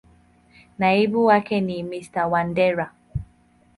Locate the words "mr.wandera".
1.83-2.91